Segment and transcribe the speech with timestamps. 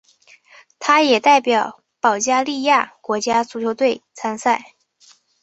[0.79, 4.73] 他也代表保加利亚国家足球队参赛。